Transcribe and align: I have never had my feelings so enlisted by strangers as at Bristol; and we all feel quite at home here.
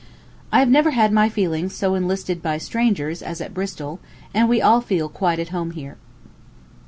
I 0.51 0.57
have 0.57 0.67
never 0.67 0.89
had 0.97 1.11
my 1.13 1.29
feelings 1.29 1.75
so 1.75 1.93
enlisted 1.93 2.41
by 2.41 2.57
strangers 2.57 3.21
as 3.21 3.39
at 3.39 3.53
Bristol; 3.53 3.99
and 4.33 4.49
we 4.49 4.59
all 4.59 4.81
feel 4.81 5.07
quite 5.07 5.37
at 5.37 5.49
home 5.49 5.69
here. 5.77 5.97